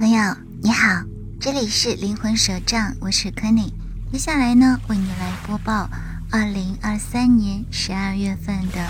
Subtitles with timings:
[0.00, 1.04] 朋友你好，
[1.38, 3.70] 这里是灵魂手账，我是 Kenny。
[4.10, 5.90] 接下来呢，为你来播报
[6.30, 8.86] 二零二三年十二月份的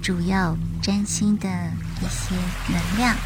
[0.00, 1.48] 主要占星的
[2.00, 2.36] 一些
[2.68, 3.16] 能量、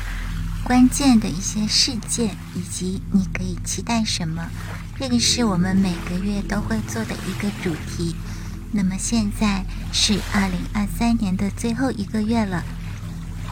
[0.64, 4.48] 关键的一些事件，以及你可以期待什么。
[4.98, 8.16] 这个是我们每个月都会做的一个主题。
[8.72, 12.64] 那么现在是二零二三年的最后一个月了，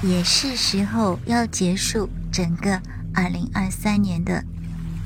[0.02, 2.80] 也是时候要结束整个。
[3.14, 4.44] 二零二三年的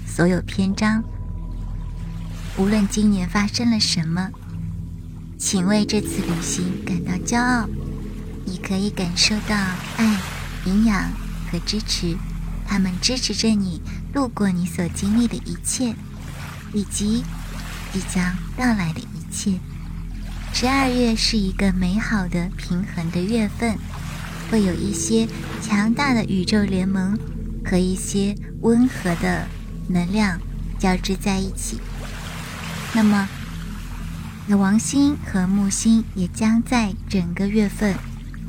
[0.06, 1.04] 所有篇章，
[2.56, 4.30] 无论今年发生了什么，
[5.36, 7.68] 请为这次旅行感到骄傲。
[8.46, 9.54] 你可以感受到
[9.98, 10.18] 爱、
[10.64, 11.12] 营养
[11.52, 12.16] 和支持，
[12.66, 15.94] 他们支持着你度过你所经历的一切，
[16.72, 17.22] 以及
[17.92, 19.58] 即将到来的一切。
[20.54, 23.76] 十二月是一个美好的、平衡的月份，
[24.50, 25.28] 会有一些
[25.60, 27.18] 强大的宇宙联盟。
[27.68, 29.46] 和一些温和的
[29.88, 30.40] 能量
[30.78, 31.78] 交织在一起，
[32.94, 33.28] 那么
[34.48, 37.94] 王星和木星也将在整个月份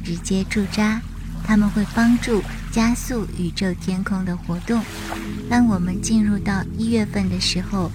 [0.03, 1.02] 直接驻扎，
[1.44, 4.81] 他们会帮助加速宇宙天空的活动。
[5.50, 7.92] 当我们进入到一月份的时候，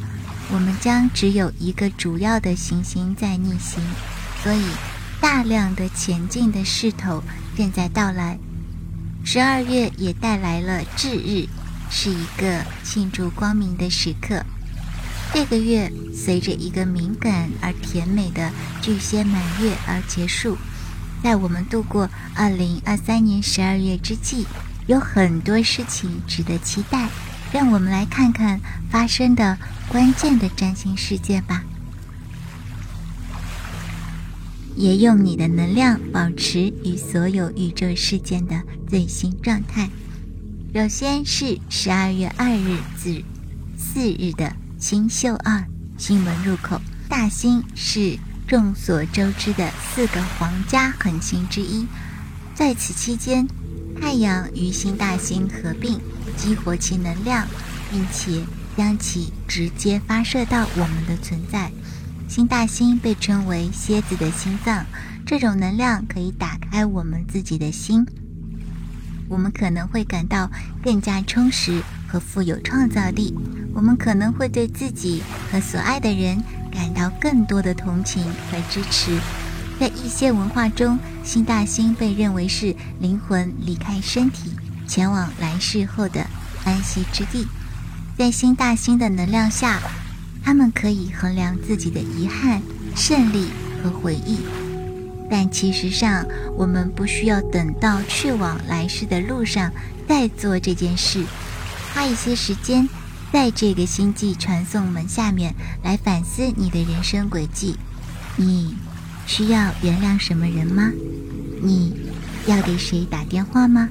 [0.53, 3.83] 我们将只有一个主要的行星在逆行，
[4.43, 4.63] 所以
[5.21, 7.23] 大量的前进的势头
[7.57, 8.39] 正在到来。
[9.27, 11.49] 十二月也带来了至日，
[11.91, 14.45] 是一个庆祝光明的时刻。
[15.33, 20.59] 这个月随着一个敏感而甜美的巨蟹满月而结束。
[21.23, 24.47] 在我们度过二零二三年十二月之际，
[24.87, 27.09] 有很多事情值得期待。
[27.51, 29.57] 让我们来看看发生的
[29.89, 31.65] 关键的占星事件吧。
[34.77, 39.89] 也用你的能量保持与所有宇宙事件的最新状态。
[40.75, 43.23] 首先是十二月二日至
[43.77, 45.65] 四日的星宿二
[45.97, 48.19] 星门入口，大星是
[48.49, 51.87] 众所周知的四个皇家恒星之一。
[52.55, 53.47] 在此期间，
[54.01, 56.01] 太阳与新大星合并，
[56.37, 57.47] 激活其能量，
[57.91, 58.45] 并且
[58.77, 61.71] 将其直接发射到我们的存在。
[62.35, 64.85] 新大星被称为蝎子的心脏，
[65.25, 68.05] 这种能量可以打开我们自己的心，
[69.29, 70.51] 我们可能会感到
[70.83, 73.33] 更加充实和富有创造力。
[73.73, 76.43] 我们可能会对自己和所爱的人
[76.73, 79.17] 感到更多的同情和支持。
[79.79, 84.51] 在一些文化中，新大星被认为是灵魂离开身体，
[84.89, 86.27] 前往来世后的
[86.65, 87.47] 安息之地。
[88.19, 89.79] 在新大星的能量下。
[90.45, 92.61] 他们可以衡量自己的遗憾、
[92.95, 93.49] 胜利
[93.83, 94.41] 和回忆，
[95.31, 99.73] 但其实上，我们不需要等到去往来世的路上
[100.07, 101.25] 再做这件事。
[101.95, 102.87] 花一些时间，
[103.33, 107.77] 在这个星际传送门下面来反思你的人生轨迹。
[108.37, 108.77] 你
[109.27, 110.93] 需要原谅什么人吗？
[111.63, 111.97] 你
[112.47, 113.89] 要给谁打电话吗？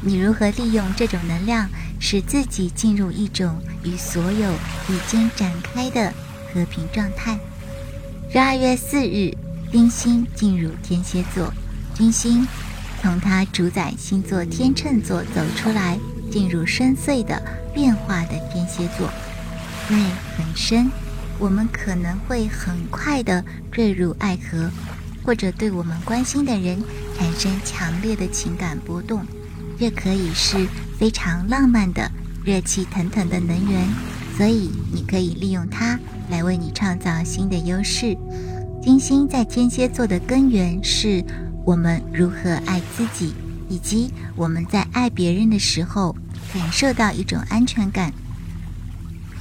[0.00, 1.68] 你如何利用这种能量？
[2.00, 4.52] 使自己进入一种与所有
[4.88, 6.12] 已经展开的
[6.52, 7.38] 和平状态。
[8.32, 9.36] 十二月四日，
[9.70, 11.52] 金星进入天蝎座，
[11.94, 12.44] 金星
[13.02, 15.98] 从它主宰星座天秤座走出来，
[16.32, 17.40] 进入深邃的
[17.74, 19.08] 变化的天蝎座。
[19.90, 19.96] 爱
[20.36, 20.90] 很深，
[21.38, 24.70] 我们可能会很快的坠入爱河，
[25.22, 26.82] 或者对我们关心的人
[27.18, 29.24] 产生强烈的情感波动。
[29.78, 30.66] 这可以是。
[31.00, 32.12] 非常浪漫的、
[32.44, 33.88] 热气腾腾的能源，
[34.36, 38.14] 所以你可以利用它来为你创造新的优势。
[38.82, 41.24] 金星在天蝎座的根源是
[41.64, 43.32] 我们如何爱自己，
[43.66, 46.14] 以及我们在爱别人的时候
[46.52, 48.12] 感受到一种安全感。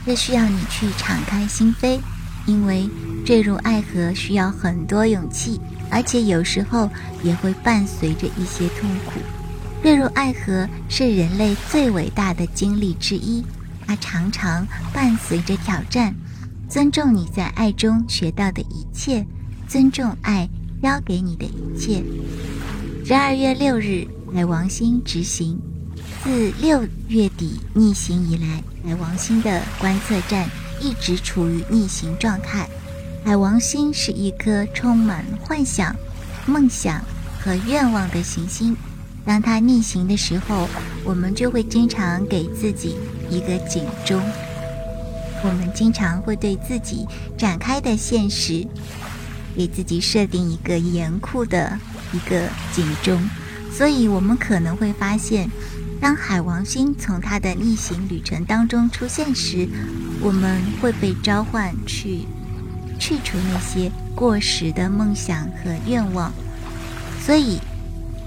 [0.05, 1.99] 这需要你去敞开心扉，
[2.45, 2.89] 因为
[3.25, 5.59] 坠入爱河需要很多勇气，
[5.91, 6.89] 而且有时候
[7.21, 9.19] 也会伴随着一些痛苦。
[9.81, 13.43] 坠入爱河是人类最伟大的经历之一，
[13.87, 16.13] 它常常伴随着挑战。
[16.67, 19.25] 尊重你在爱中学到的一切，
[19.67, 20.47] 尊重爱
[20.83, 22.03] 教给你的一切。
[23.05, 25.59] 十二月六日，海王星执行。
[26.23, 30.47] 自六月底逆行以来，海王星的观测站
[30.81, 32.69] 一直处于逆行状态。
[33.23, 35.95] 海王星是一颗充满幻想、
[36.45, 37.01] 梦想
[37.39, 38.75] 和愿望的行星。
[39.29, 40.67] 当它逆行的时候，
[41.03, 42.97] 我们就会经常给自己
[43.29, 44.19] 一个警钟。
[45.43, 47.05] 我们经常会对自己
[47.37, 48.65] 展开的现实，
[49.55, 51.77] 给自己设定一个严酷的
[52.11, 53.21] 一个警钟。
[53.71, 55.47] 所以，我们可能会发现，
[56.01, 59.69] 当海王星从它的逆行旅程当中出现时，
[60.21, 62.21] 我们会被召唤去
[62.97, 66.33] 去除那些过时的梦想和愿望，
[67.23, 67.59] 所以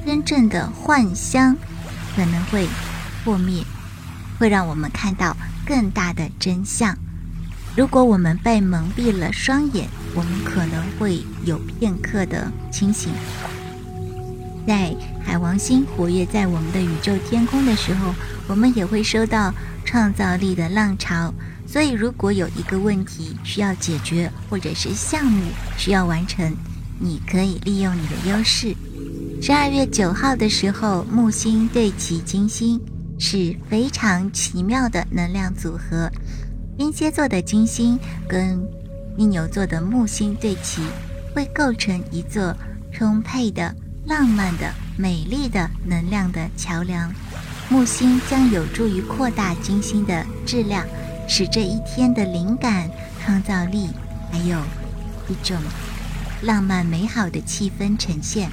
[0.04, 1.56] 真正的幻香
[2.14, 2.68] 可能会
[3.24, 3.64] 破灭，
[4.38, 6.96] 会让我们看到更大的真相。
[7.76, 13.12] 如果我们被蒙蔽了双眼，我们可能会有片刻的清醒。
[14.66, 14.94] 在
[15.24, 18.14] 海王星活跃在我们的宇宙天空的时候，
[18.48, 19.54] 我们也会收到
[19.84, 21.32] 创造力的浪潮。
[21.66, 25.46] 所以，如果有一个问题需要解决，或者是项目
[25.78, 26.54] 需要完成，
[26.98, 28.76] 你可以利用你的优势。
[29.42, 32.80] 十二月九号的时候，木星对齐金星
[33.18, 36.08] 是非常奇妙的能量组合。
[36.78, 37.98] 天蝎座的金星
[38.28, 38.64] 跟
[39.18, 40.80] 金牛座的木星对齐，
[41.34, 42.56] 会构成一座
[42.92, 43.74] 充沛的。
[44.06, 47.12] 浪漫的、美丽的能量的桥梁，
[47.68, 50.86] 木星将有助于扩大金星的质量，
[51.26, 52.88] 使这一天的灵感、
[53.20, 53.88] 创造力，
[54.30, 54.56] 还有
[55.28, 55.56] 一种
[56.42, 58.50] 浪漫美好的气氛呈现。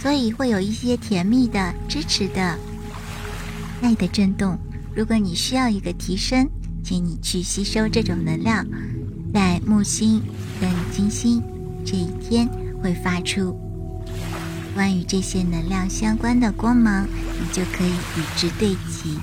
[0.00, 2.58] 所以会有一些甜蜜的、支持的
[3.80, 4.58] 爱的震动。
[4.94, 6.48] 如果你需要一个提升，
[6.82, 8.66] 请你去吸收这种能量，
[9.32, 10.20] 在木星
[10.60, 11.42] 跟金星
[11.84, 12.48] 这一天
[12.82, 13.56] 会发出。
[14.74, 17.06] 关于这些能量相关的光芒，
[17.38, 19.16] 你就可以与之对齐。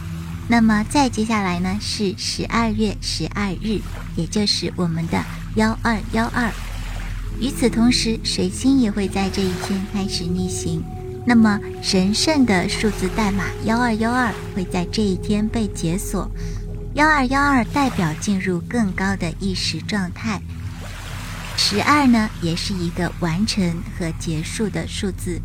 [0.48, 3.82] 那么再接下来呢，是十二月十二日，
[4.16, 5.22] 也就是我们的
[5.56, 6.50] 幺二幺二。
[7.40, 10.84] 与此同时，水星也会在这一天开始逆行。
[11.26, 16.30] 那么神圣的数字代码幺二幺二会在这一天被解锁。
[16.96, 20.42] 幺二幺二代表进入更高的意识状态。
[21.56, 25.40] 十二呢，也是一个完成和结束的数字。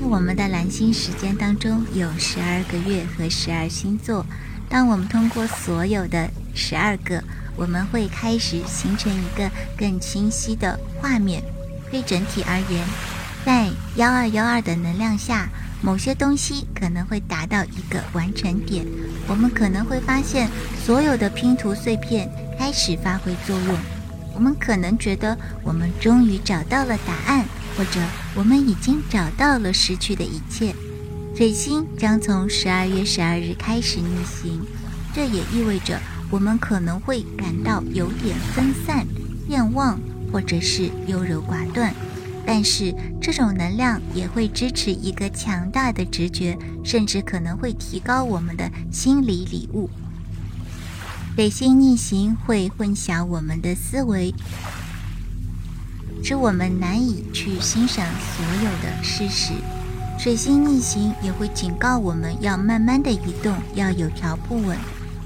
[0.00, 4.24] 我们的蓝星时间当中，有十二个月和十二星座。
[4.68, 7.22] 当我们通过所有的十二个，
[7.56, 11.42] 我们会开始形成一个更清晰的画面。
[11.90, 12.86] 对整体而言，
[13.44, 15.48] 在幺二幺二的能量下，
[15.82, 18.86] 某些东西可能会达到一个完成点。
[19.26, 20.48] 我们可能会发现，
[20.84, 23.76] 所有的拼图碎片开始发挥作用。
[24.34, 27.44] 我们可能觉得我们终于找到了答案，
[27.76, 28.00] 或者
[28.36, 30.74] 我们已经找到了失去的一切。
[31.36, 34.60] 水星将从十二月十二日开始逆行，
[35.12, 35.98] 这也意味着
[36.30, 39.06] 我们可能会感到有点分散、
[39.48, 39.98] 健忘，
[40.32, 41.92] 或者是优柔寡断。
[42.46, 49.90] 但是这种能量也会支持一个强大的直觉，甚至可能会提高我们的心理礼物。
[51.36, 54.34] 水星逆行会混淆我们的思维，
[56.22, 58.04] 使我们难以去欣赏
[58.36, 59.52] 所有的事实。
[60.18, 64.76] 水星逆行也会警告我们要慢慢的移动，要有条不紊。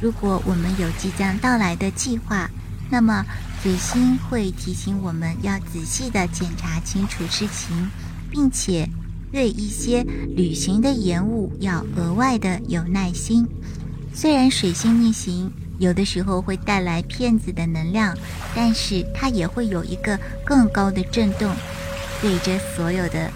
[0.01, 2.51] 如果我们有即将到来的计划，
[2.91, 3.25] 那么
[3.63, 7.89] 水星会提醒我们要仔细的检查清楚事情，
[8.31, 8.89] 并且
[9.33, 10.05] 对一些
[10.37, 13.49] 旅行的延误要额外的有耐心。
[14.13, 15.53] 虽然水星逆行。
[15.81, 18.17] 有的时候会带来骗子的能量，
[18.55, 21.53] 但是它也会有一个更高的震动，
[22.23, 23.29] 对着所有的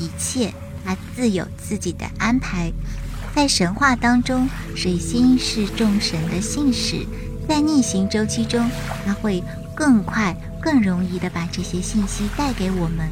[0.00, 0.52] 一切，
[0.84, 2.72] 它自有自己的安排。
[3.34, 7.06] 在神话当中，水星是众神的信使，
[7.48, 8.70] 在逆行周期中，
[9.04, 9.42] 它会
[9.74, 13.08] 更快、更容易的把这些信息带给我们，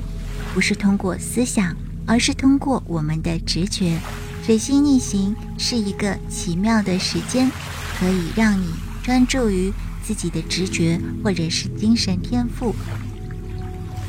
[0.52, 1.74] 不是通过思想，
[2.06, 3.98] 而是通过我们的直觉。
[4.44, 7.50] 水星逆行是一个奇妙的时间。
[7.98, 8.68] 可以让你
[9.02, 9.72] 专注于
[10.04, 12.72] 自己的直觉或者是精神天赋，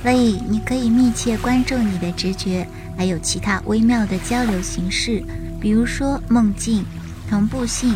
[0.03, 5.23] 所以你可以密切关注你的直觉，还有其他微妙的交流形式，
[5.61, 6.85] 比如说梦境、
[7.29, 7.95] 同步性，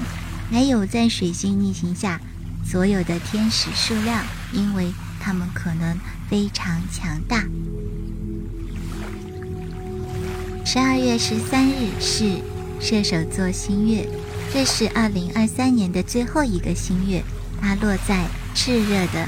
[0.52, 2.20] 还有在水星逆行下
[2.66, 5.98] 所有的天使数量，因为他们可能
[6.30, 7.46] 非常强大。
[10.66, 12.40] 十二月十三日是
[12.80, 14.08] 射手座新月。
[14.54, 17.24] 这是二零二三年的最后一个新月，
[17.60, 19.28] 它落在炽热的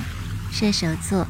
[0.51, 1.25] 射手座。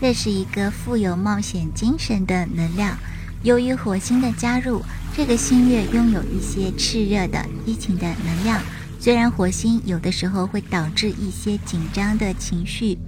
[0.00, 2.96] 这是一个富有冒险精神的能量。
[3.42, 4.82] 由于火星的加入，
[5.20, 8.58] 这个新月拥有一些炽热的激情的能量。
[8.98, 12.98] 虽然火星有的时候会导致一些紧张的情绪，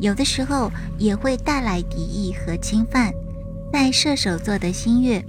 [0.00, 0.68] 有的时候
[0.98, 3.12] 也会带来敌意和侵犯。
[3.72, 5.24] 在射手座的新月，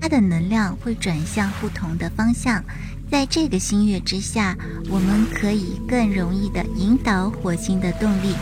[0.00, 2.64] 它的能量会转向不同的方向。
[3.08, 4.58] 在这个星月之下，
[4.88, 8.34] 我们可以更容易的引导火星的动力，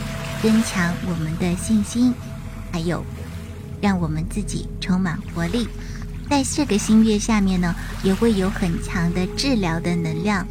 [0.43, 2.15] 增强我们的信心，
[2.73, 3.05] 还有
[3.83, 5.69] 让我们自己充满活力。
[6.29, 10.47] 在这个新月下面呢，也会有很强的治疗的能量，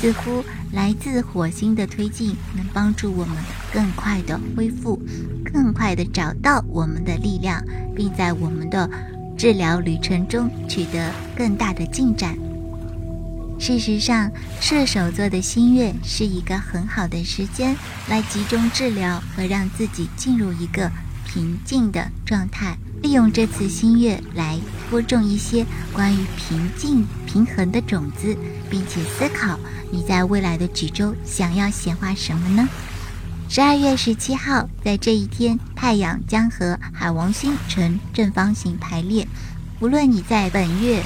[0.00, 3.36] 似乎来自火星的推进能帮助我们
[3.72, 5.00] 更快的恢复，
[5.44, 7.64] 更快的找到我们的力量，
[7.96, 8.88] 并在我们的
[9.36, 12.36] 治疗旅程中取得更大的进展。
[13.58, 17.74] 事实上，射手座的新月是一个很好的时间
[18.08, 20.90] 来集中治疗和让自己进入一个
[21.24, 22.76] 平静的状态。
[23.04, 24.58] 利用这次新月来
[24.88, 28.34] 播种一些关于平静、平衡的种子，
[28.70, 29.58] 并且思考
[29.90, 32.66] 你在未来的几周想要显化什么呢？
[33.46, 39.28] 十二月十七号，在这一天，太阳将和海王星呈正方形排列。
[39.80, 41.02] 无论你在本月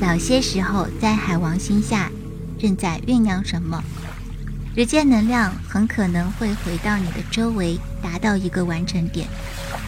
[0.00, 2.08] 早些时候在海王星下
[2.56, 3.82] 正在酝酿什么，
[4.76, 9.26] 日间能量很可能会回到你的周围，达到一个完成点。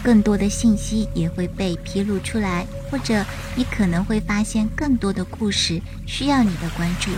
[0.03, 7.11] 更多的信息也会被披露出来，或者你可能会发现更多的故事需要你的关注。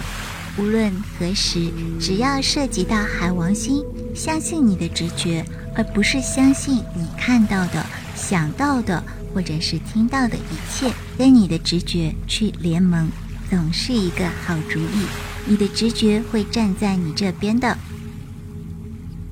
[0.58, 5.44] 无论何时，只要涉及到海王星，相信你的直觉，
[5.76, 7.84] 而不是相信你看到的、
[8.16, 10.94] 想到的或者是听到的一切。
[11.18, 13.10] 跟你的直觉去联盟，
[13.50, 15.08] 总是一个好主意。
[15.46, 17.78] 你的直觉会站在你这边的。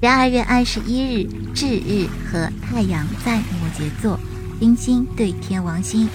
[0.01, 4.19] 十二月二十一日，至日和太阳在摩羯座，
[4.59, 6.09] 金星对天王星。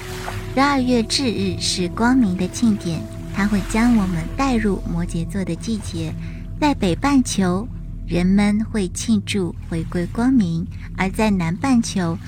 [0.55, 3.00] 十二月至日是光明的庆典，
[3.33, 6.12] 它会将我们带入摩羯座的季节。
[6.61, 7.69] 在北半球，
[8.09, 10.64] 人们会庆祝回归光明；
[10.97, 12.19] 而在南半球，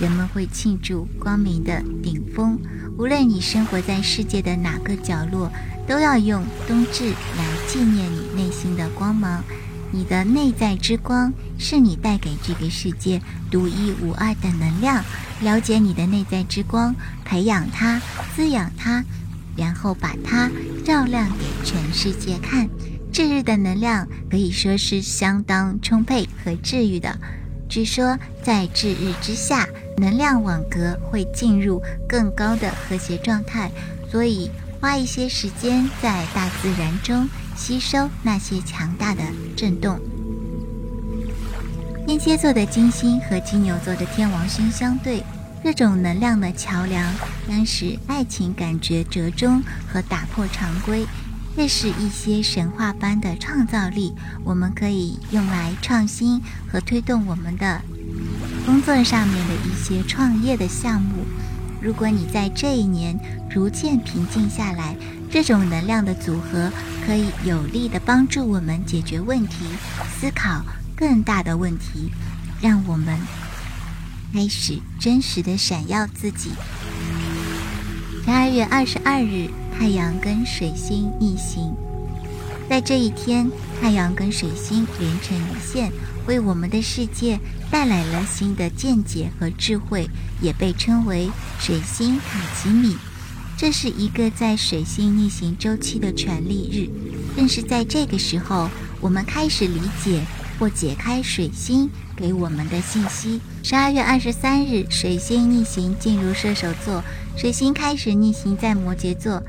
[0.00, 2.56] 人们会庆祝光明的顶峰。
[2.96, 5.50] 无论你生活在世界的哪个角落，
[5.84, 9.42] 都要用冬至来纪念你内心的光芒。
[9.90, 15.02] 你的内在之光是你带给这个世界独一无二的能量。
[15.40, 18.00] 了解你的内在之光，培养它，
[18.34, 19.04] 滋养它，
[19.56, 20.50] 然后把它
[20.84, 22.68] 照亮给全世界看。
[23.12, 27.18] 至日的能量可以说是相当充沛和治愈的。
[27.68, 29.66] 据说在炙日之下，
[29.96, 33.70] 能量网格会进入更高的和谐状态，
[34.10, 37.28] 所以花一些时间在大自然中。
[37.58, 39.22] 吸收那些强大的
[39.56, 39.98] 震动。
[42.06, 45.24] 天蝎座的金星和金牛座的天王星相对，
[45.62, 47.12] 这种能量的桥梁
[47.48, 49.60] 将使爱情感觉折中
[49.92, 51.04] 和打破常规。
[51.56, 57.82] 这是一些神话般的创造力，我们可以用来创新和推动我们的
[58.64, 61.24] 工作上面的一些创业的项目。
[61.82, 63.18] 如果你在这一年
[63.50, 64.96] 逐渐平静下来，
[65.30, 66.70] 这种能量的组合
[67.06, 69.66] 可以有力的帮助我们解决问题，
[70.18, 70.64] 思考
[70.96, 72.10] 更大的问题，
[72.60, 73.18] 让我们
[74.32, 76.50] 开始真实的闪耀自己。
[78.24, 81.74] 十二月二十二日，太阳跟水星逆行，
[82.68, 85.92] 在这一天，太阳跟水星连成一线，
[86.26, 87.38] 为我们的世界
[87.70, 90.08] 带来了新的见解和智慧，
[90.40, 92.96] 也被称为水星卡奇米。
[93.58, 96.88] 这是一个在水星逆行周期的权利日，
[97.36, 100.22] 正是在这个时候，我们开始理解
[100.60, 103.40] 或解开水星给我们的信息。
[103.64, 107.02] 十二月二十三日，水星逆行进入射手座，
[107.36, 109.42] 水星开始逆行在摩羯座，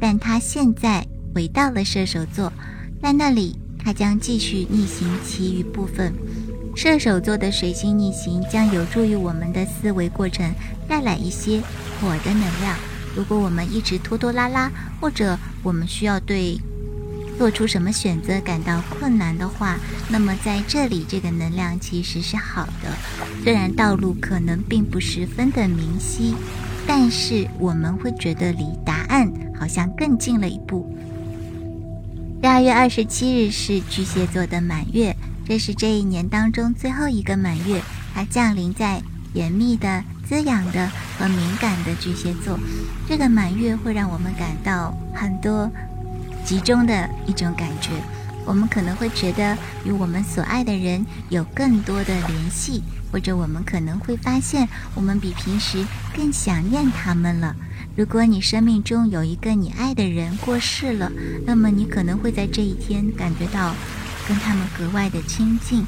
[0.00, 2.52] 但它现在回到了射手座，
[3.00, 6.12] 在那里它将继续逆行其余部分。
[6.74, 10.52] 射手座的水星逆行将有助于我们的思维过程
[10.88, 11.60] 带来一些
[12.00, 12.76] 火的能量。
[13.16, 16.60] 如果我们一直拖拖拉拉，或者我们需要对
[17.38, 19.76] 做出什么选择感到困难的话，
[20.08, 22.90] 那么在这里这个能量其实是好的。
[23.42, 26.34] 虽然道路可能并不十分的明晰，
[26.86, 30.88] 但是我们会觉得离答案好像更近了一步。
[32.42, 35.16] 十二月二十七日是巨蟹座的满月，
[35.46, 37.80] 这是这一年当中最后一个满月，
[38.14, 39.02] 它降临在
[39.32, 40.04] 严密的。
[40.28, 42.58] 滋养的和敏感的巨蟹座，
[43.08, 45.70] 这个满月会让我们感到很多
[46.44, 47.90] 集中的一种感觉。
[48.46, 55.82] 我们可能会觉得与我们所爱的人有更多的联系，或者我们可能会发现我们比平时
[56.14, 57.56] 更想念他们了。
[57.96, 61.10] 如果你生命中有一个你爱的人过世了，
[61.46, 63.74] 那么你可能会在这一天感觉到
[64.28, 65.84] 跟他们格外的亲近。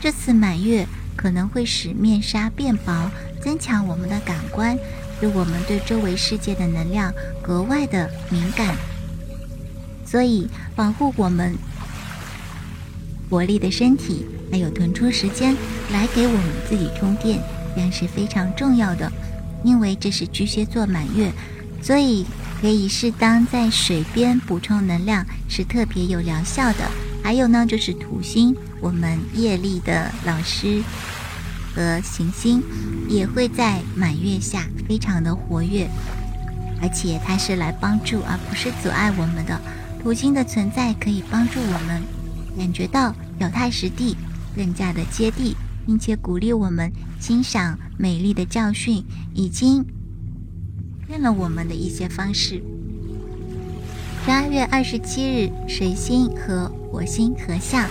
[0.00, 0.88] 这次满月
[1.20, 3.10] 可能会使面纱变薄。
[3.42, 4.74] 增强我们的感官，
[5.20, 7.12] 使我们对周围世界的能量
[7.42, 8.74] 格外的敏感。
[10.06, 11.54] 所以，保护我们
[13.28, 15.54] 活力的身体，还有腾出时间
[15.92, 17.38] 来给我们自己充电，
[17.76, 19.12] 将是非常重要的。
[19.62, 21.30] 因为这是巨蟹座满月，
[21.82, 22.24] 所以
[22.62, 26.90] 可以适当在水边补充能量，是特别有疗效的。
[27.22, 30.82] 还有呢，就是土星，我们业力的老师
[31.74, 32.62] 和行星
[33.08, 35.88] 也会在满月下非常的活跃，
[36.82, 39.60] 而且它是来帮助而不是阻碍我们的。
[40.02, 42.02] 土星的存在可以帮助我们
[42.58, 44.16] 感觉到脚踏实地，
[44.56, 45.56] 更加的接地。
[45.86, 49.02] 并且鼓励我们欣赏美丽的教训，
[49.34, 49.84] 已经
[51.04, 52.62] 骗了我们的一些方式。
[54.24, 57.88] 十二月二十七日，水星和火星合相，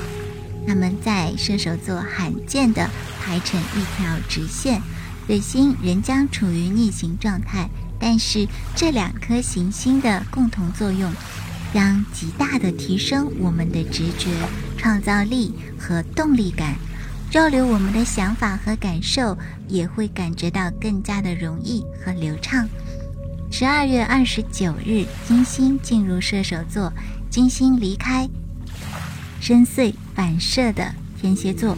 [0.67, 2.89] 他们在射手座罕见的
[3.21, 4.81] 排成一条直线。
[5.25, 11.13] 水星仍将处于逆行状态，但是这两颗行星的共同作用
[11.71, 14.29] 将极大的提升我们的直觉、
[14.75, 16.75] 创造力和动力感。
[17.29, 19.37] 交流我们的想法和感受，
[19.67, 22.67] 也会感觉到更加的容易和流畅。
[23.51, 26.91] 十二月二十九日，金星进入射手座，
[27.29, 28.27] 金星离开
[29.39, 31.77] 深邃反射的天蝎座，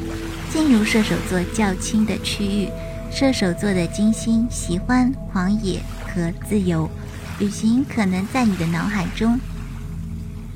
[0.51, 2.69] 进入射手座较轻的区域。
[3.11, 6.89] 射手座的金星喜欢狂野和自由，
[7.39, 9.39] 旅行可能在你的脑海中，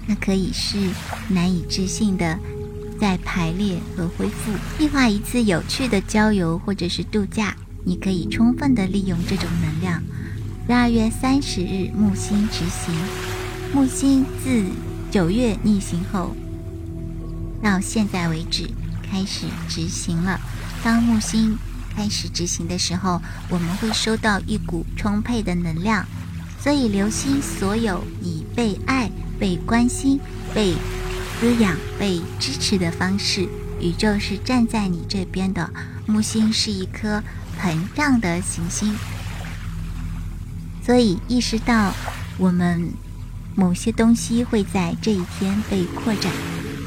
[0.07, 0.77] 那可以是
[1.29, 2.39] 难以置信的。
[2.97, 10.01] 在排列和恢复，计划一次有趣的郊游或者是度假，你可以充分的利用这种能量。
[10.65, 12.95] 十二月三十日，木星执行，
[13.73, 14.63] 木星自
[15.11, 16.33] 九月逆行后
[17.61, 18.69] 到现在为止
[19.09, 20.39] 开始执行了。
[20.83, 21.57] 当木星
[21.95, 26.05] 开始执行的时候，我们会收到一股充沛的能量，
[26.59, 29.09] 所以留心所有你被爱、
[29.39, 30.19] 被关心、
[30.53, 30.75] 被。
[31.37, 33.49] 滋养、被支持的方式，
[33.81, 35.69] 宇宙是站在你这边的。
[36.07, 37.21] 木星是一颗
[37.59, 38.95] 膨胀的行星，
[40.81, 41.93] 所以意识到
[42.37, 42.89] 我们
[43.53, 46.31] 某些东西会在这一天被扩展，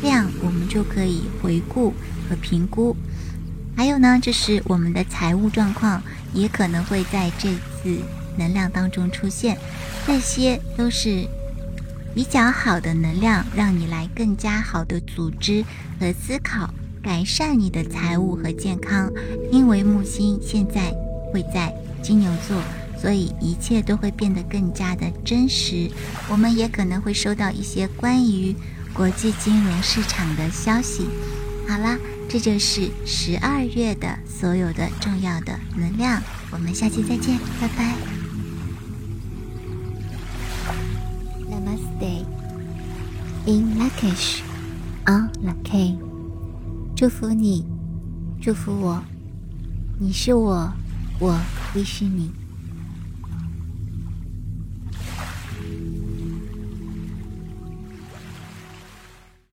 [0.01, 1.93] 这样我们就可以回顾
[2.29, 2.97] 和评估。
[3.77, 8.01] 还有呢，就是我们的财务状况也可能会在这次
[8.37, 9.57] 能量当中出现，
[10.07, 11.27] 这些都是。
[12.15, 15.65] 比较好的能量，让你来更加好的组织
[16.01, 16.69] 和思考，
[17.01, 19.13] 改善你的财务和健康。
[19.53, 20.93] 因为木星现在
[21.33, 22.61] 会在金牛座，
[23.01, 25.89] 所以一切都会变得更加的真实。
[26.29, 28.57] 我们也可能会收到一些关于
[28.99, 31.07] 国际金融市场的消息。
[31.69, 31.97] 好啦，
[32.29, 36.21] 这就是十二月的所有的重要的能量。
[36.51, 37.95] 我们下期再见，拜拜。
[42.01, 42.25] Day
[43.45, 44.41] in Lakish
[45.05, 45.99] on Laki，
[46.95, 47.67] 祝福你，
[48.41, 49.03] 祝福我，
[49.99, 50.73] 你是我，
[51.19, 51.37] 我
[51.75, 52.31] 亦是你。